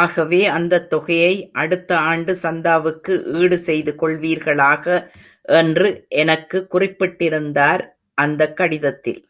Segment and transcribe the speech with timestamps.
[0.00, 1.50] ஆகவே, அந்தத் தொகையை
[1.52, 4.84] அடுத்த ஆண்டுச் சந்தாவுக்கு ஈடு செய்துகொள்வீர்களாக
[5.54, 5.88] என்று
[6.16, 7.84] எனக்கு குறிப்பிட்டிருந்தார்,
[8.18, 9.22] அந்தக் கடிதத்தில்.